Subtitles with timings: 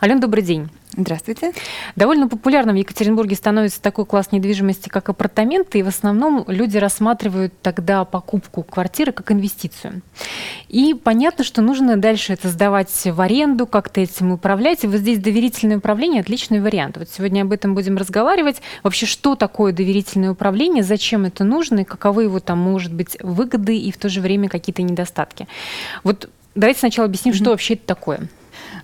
[0.00, 0.68] Ален, добрый день.
[0.96, 1.52] Здравствуйте.
[1.96, 7.52] Довольно популярным в Екатеринбурге становится такой класс недвижимости, как апартаменты, и в основном люди рассматривают
[7.62, 10.02] тогда покупку квартиры как инвестицию.
[10.68, 14.84] И понятно, что нужно дальше это сдавать в аренду, как-то этим управлять.
[14.84, 16.96] И вот здесь доверительное управление– отличный вариант.
[16.96, 18.62] Вот сегодня об этом будем разговаривать.
[18.84, 23.76] Вообще, что такое доверительное управление, зачем это нужно, и каковы его там, может быть, выгоды
[23.76, 25.48] и в то же время какие-то недостатки.
[26.04, 27.38] Вот давайте сначала объясним, mm-hmm.
[27.38, 28.28] что вообще это такое.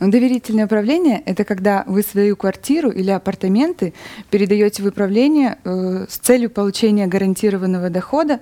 [0.00, 3.94] Доверительное управление– это когда вы свою квартиру или апартаменты
[4.30, 8.40] передаете в управление э, с целью получения гарантированного дохода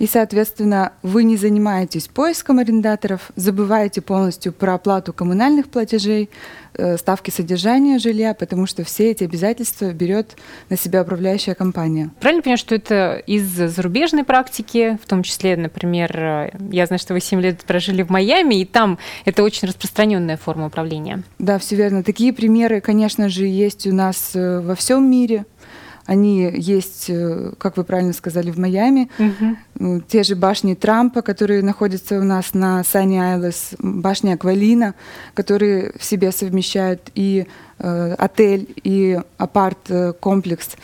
[0.00, 6.30] и, соответственно, вы не занимаетесь поиском арендаторов, забываете полностью про оплату коммунальных платежей,
[6.72, 10.38] э, ставки содержания жилья, потому что все эти обязательства берет
[10.70, 12.10] на себя управляющая компания.
[12.18, 17.12] Правильно понимаю, что это из зарубежной практики, в том числе, например, э, я знаю, что
[17.12, 21.22] вы 7 лет прожили в Майами, и там это очень распространенная форма управления.
[21.38, 22.02] Да, все верно.
[22.02, 25.44] Такие примеры, конечно же, есть у нас э, во всем мире.
[26.10, 29.08] Они есть, э, как вы правильно сказали, в Майами.
[29.16, 30.02] Угу.
[30.08, 34.96] Те же башни Трампа, которые находятся у нас на Сани Айлес, башня Аквалина,
[35.34, 37.46] которые в себе совмещают и
[37.78, 40.70] э, отель, и апарт-комплекс.
[40.72, 40.78] Э,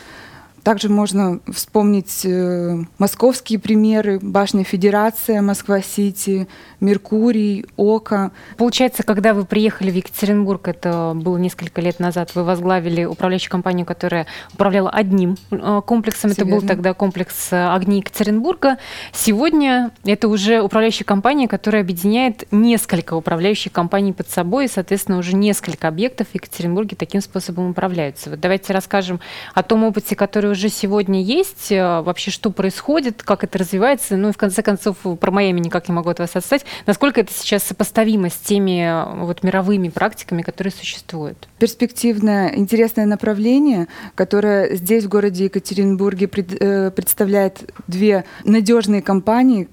[0.67, 6.49] также можно вспомнить э, московские примеры, башня Федерация, Москва-Сити,
[6.81, 8.31] Меркурий, Ока.
[8.57, 13.85] Получается, когда вы приехали в Екатеринбург, это было несколько лет назад, вы возглавили управляющую компанию,
[13.85, 16.31] которая управляла одним э, комплексом.
[16.31, 16.59] Все это верно.
[16.59, 18.77] был тогда комплекс э, огней Екатеринбурга.
[19.13, 25.33] Сегодня это уже управляющая компания, которая объединяет несколько управляющих компаний под собой, и, соответственно, уже
[25.33, 28.31] несколько объектов в Екатеринбурге таким способом управляются.
[28.31, 29.21] Вот давайте расскажем
[29.53, 34.29] о том опыте, который уже сегодня есть, э, вообще что происходит, как это развивается, ну
[34.29, 36.65] и в конце концов про Майами никак не могу от вас отстать.
[36.85, 41.47] Насколько это сейчас сопоставимо с теми э, вот мировыми практиками, которые существуют?
[41.59, 49.67] Перспективное, интересное направление, которое здесь, в городе Екатеринбурге, пред, э, представляет две надежные компании,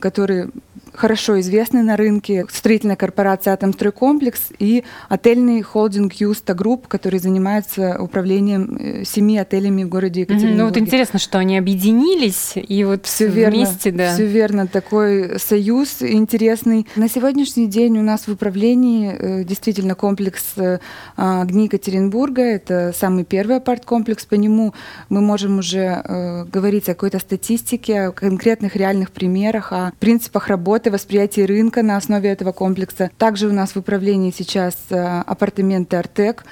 [0.00, 0.50] которые
[0.94, 8.76] хорошо известны на рынке строительная корпорация «Атомстройкомплекс» и отельный холдинг «Юста Групп», который занимается управлением
[8.78, 10.56] э, семи отелями в городе Екатеринбурге.
[10.56, 14.14] Ну вот интересно, что они объединились и вот все вместе, верно, да.
[14.14, 16.86] Все верно, такой союз интересный.
[16.96, 20.78] На сегодняшний день у нас в управлении э, действительно комплекс э,
[21.16, 22.42] огни Екатеринбурга.
[22.42, 24.24] Это самый первый апарт-комплекс.
[24.24, 24.74] По нему
[25.08, 30.90] мы можем уже говорить о какой-то статистике, о конкретных реальных примерах, о принципах работы работы,
[30.90, 33.10] восприятие рынка на основе этого комплекса.
[33.18, 36.44] Также у нас в управлении сейчас э, апартаменты «Артек»,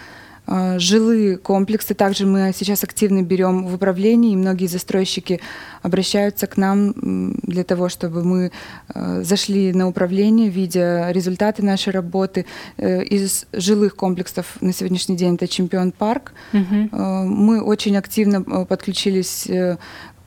[0.46, 1.94] э, жилые комплексы.
[1.94, 5.40] Также мы сейчас активно берем в управлении, и многие застройщики
[5.82, 6.94] обращаются к нам
[7.42, 8.50] для того, чтобы мы
[8.94, 12.46] э, зашли на управление, видя результаты нашей работы.
[12.78, 16.32] Из жилых комплексов на сегодняшний день это «Чемпион парк».
[16.52, 16.96] Угу.
[17.26, 19.48] Мы очень активно подключились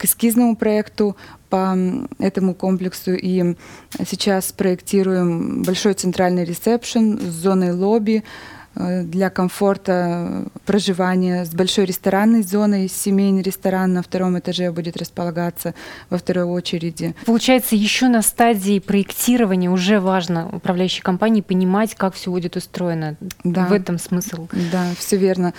[0.06, 1.18] к эскизному проекту
[1.50, 1.76] по
[2.20, 3.56] этому комплексу и
[4.08, 8.24] сейчас проектируем большой центральный ресепшн с зоной лобби
[8.76, 12.88] э, для комфорта проживания с большой ресторанной зоной.
[12.88, 15.74] Семейный ресторан на втором этаже будет располагаться
[16.12, 17.16] во второй очереди.
[17.26, 23.16] Получается, еще на стадии проектирования уже важно управляющей компании понимать, как все будет устроено.
[23.44, 23.66] Да.
[23.66, 24.48] В этом смысл.
[24.72, 25.54] Да, все верно.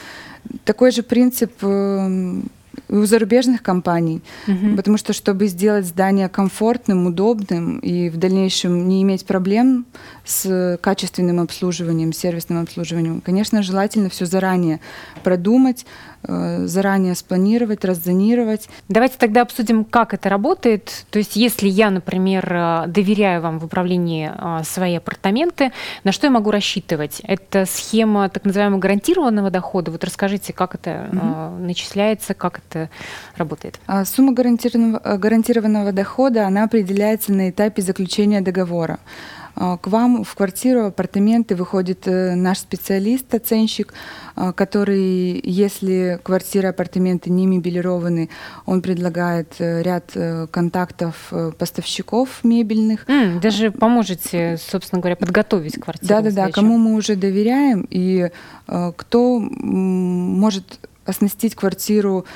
[0.65, 2.49] Такой же принцип эм,
[2.88, 4.76] у зарубежных компаний, угу.
[4.76, 9.87] потому что чтобы сделать здание комфортным, удобным и в дальнейшем не иметь проблем
[10.25, 14.81] с качественным обслуживанием, сервисным обслуживанием, конечно, желательно все заранее
[15.22, 15.86] продумать,
[16.25, 18.69] э, заранее спланировать, раззонировать.
[18.88, 21.06] Давайте тогда обсудим, как это работает.
[21.10, 25.72] То есть, если я, например, э, доверяю вам в управлении э, свои апартаменты,
[26.04, 27.20] на что я могу рассчитывать?
[27.22, 29.91] Это схема так называемого гарантированного дохода.
[29.91, 31.65] Вот расскажите, как это угу.
[31.65, 32.66] начисляется, как это
[33.37, 33.78] работает?
[33.87, 38.99] А сумма гарантированного, гарантированного дохода, она определяется на этапе заключения договора.
[39.56, 43.94] А, к вам в квартиру, апартаменты выходит э, наш специалист, оценщик,
[44.34, 48.28] а, который, если квартира, апартаменты не мебелированы,
[48.66, 53.07] он предлагает э, ряд э, контактов поставщиков мебельных.
[53.07, 56.09] Mm, даже поможете, собственно говоря, подготовить квартиру.
[56.09, 58.30] Да-да-да, кому мы уже доверяем и
[58.97, 62.27] кто может оснастить квартиру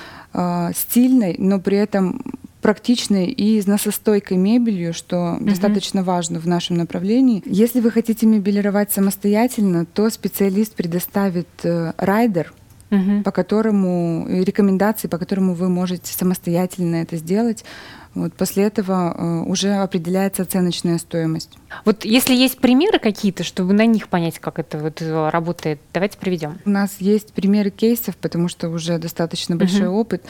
[0.74, 2.22] стильной, но при этом
[2.60, 5.44] практичной и износостойкой мебелью, что угу.
[5.44, 7.42] достаточно важно в нашем направлении.
[7.46, 12.52] Если вы хотите мебелировать самостоятельно, то специалист предоставит э, райдер,
[12.90, 13.22] угу.
[13.24, 17.64] по которому рекомендации, по которому вы можете самостоятельно это сделать.
[18.14, 21.50] Вот после этого уже определяется оценочная стоимость.
[21.84, 26.58] Вот если есть примеры какие-то, чтобы на них понять, как это вот работает, давайте приведем.
[26.64, 30.00] У нас есть примеры кейсов, потому что уже достаточно большой uh-huh.
[30.00, 30.24] опыт.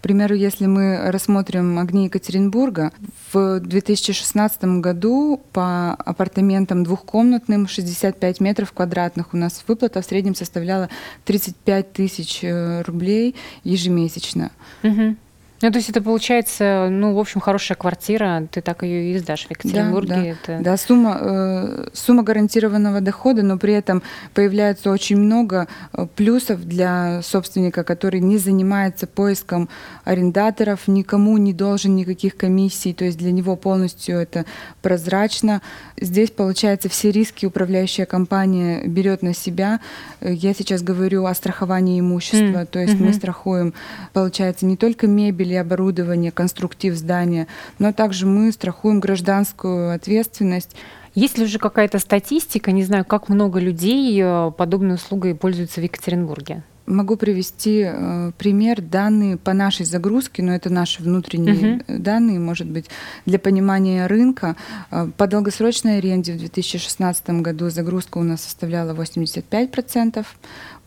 [0.00, 2.90] К примеру, если мы рассмотрим огни Екатеринбурга,
[3.34, 10.88] в 2016 году по апартаментам двухкомнатным 65 метров квадратных у нас выплата в среднем составляла
[11.26, 14.50] 35 тысяч э, рублей ежемесячно.
[14.82, 15.16] Угу.
[15.62, 19.46] Ну, то есть это получается, ну, в общем, хорошая квартира, ты так ее и сдашь
[19.46, 20.08] в Екатеринбурге.
[20.08, 20.58] Да, да, это...
[20.64, 24.02] да сумма, э, сумма гарантированного дохода, но при этом
[24.32, 29.68] появляется очень много э, плюсов для собственника, который не занимается поиском
[30.04, 34.46] арендаторов, никому не должен никаких комиссий, то есть для него полностью это
[34.80, 35.60] прозрачно.
[36.00, 39.80] Здесь, получается, все риски управляющая компания берет на себя.
[40.22, 42.66] Я сейчас говорю о страховании имущества, mm.
[42.66, 43.04] то есть mm-hmm.
[43.04, 43.74] мы страхуем,
[44.14, 47.48] получается, не только мебель, или оборудование, конструктив здания,
[47.78, 50.76] но также мы страхуем гражданскую ответственность.
[51.14, 55.82] Есть ли уже какая-то статистика, не знаю, как много людей э, подобной услугой пользуются в
[55.82, 56.62] Екатеринбурге?
[56.86, 61.98] Могу привести э, пример, данные по нашей загрузке, но это наши внутренние uh-huh.
[61.98, 62.86] данные, может быть,
[63.26, 64.56] для понимания рынка.
[64.92, 70.24] Э, по долгосрочной аренде в 2016 году загрузка у нас составляла 85%,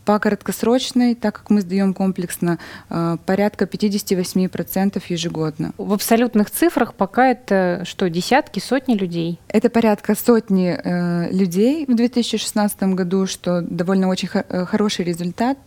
[0.06, 2.60] по краткосрочной, так как мы сдаем комплексно,
[2.90, 5.74] э, порядка 58% ежегодно.
[5.78, 9.40] В абсолютных цифрах пока это что, десятки, сотни людей?
[9.48, 15.58] Это порядка сотни э, людей в 2016 году, что довольно очень э, хороший результат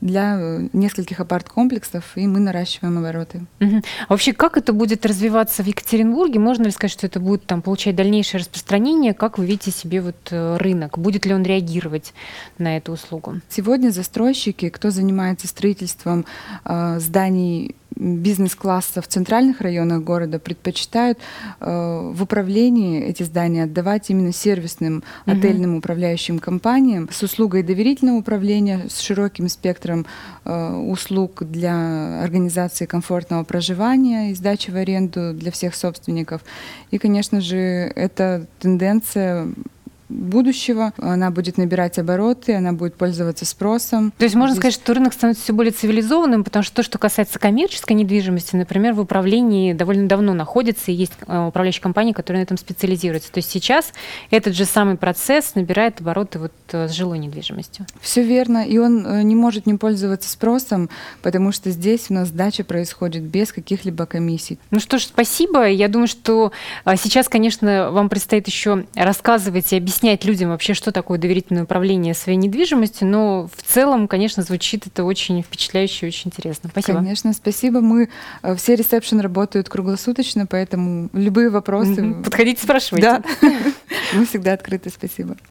[0.00, 3.46] для нескольких апарт-комплексов, и мы наращиваем обороты.
[3.60, 3.82] Угу.
[4.08, 6.38] А вообще, как это будет развиваться в Екатеринбурге?
[6.38, 9.14] Можно ли сказать, что это будет там, получать дальнейшее распространение?
[9.14, 10.98] Как вы видите себе вот рынок?
[10.98, 12.12] Будет ли он реагировать
[12.58, 13.40] на эту услугу?
[13.48, 16.24] Сегодня застройщики, кто занимается строительством
[16.64, 21.18] э, зданий бизнес-класса в центральных районах города предпочитают
[21.60, 25.78] э, в управлении эти здания отдавать именно сервисным отельным угу.
[25.78, 30.06] управляющим компаниям с услугой доверительного управления, с широким спектром
[30.44, 36.42] э, услуг для организации комфортного проживания и сдачи в аренду для всех собственников.
[36.90, 39.48] И, конечно же, эта тенденция
[40.08, 40.92] будущего.
[40.98, 44.12] Она будет набирать обороты, она будет пользоваться спросом.
[44.18, 44.60] То есть можно Здесь...
[44.60, 48.94] сказать, что рынок становится все более цивилизованным, потому что то, что касается коммерческой недвижимости, например,
[48.94, 53.32] в управлении довольно давно находится, и есть э, управляющие компании, которые на этом специализируются.
[53.32, 53.92] То есть сейчас
[54.30, 57.86] этот же самый процесс набирает обороты вот э, с жилой недвижимостью.
[58.00, 60.88] Все верно, и он э, не может не пользоваться спросом,
[61.22, 64.58] потому что здесь у нас сдача происходит без каких-либо комиссий.
[64.70, 65.66] Ну что ж, спасибо.
[65.66, 66.52] Я думаю, что
[66.84, 72.12] сейчас, конечно, вам предстоит еще рассказывать и объяснять объяснять людям вообще, что такое доверительное управление
[72.14, 76.68] своей недвижимостью, но в целом, конечно, звучит это очень впечатляюще и очень интересно.
[76.70, 76.98] Спасибо.
[76.98, 77.80] Конечно, спасибо.
[77.80, 78.10] Мы
[78.42, 82.14] э, все ресепшн работают круглосуточно, поэтому любые вопросы...
[82.22, 83.08] Подходите, спрашивайте.
[83.08, 83.22] Да,
[84.12, 84.90] мы всегда открыты.
[84.90, 85.36] Спасибо.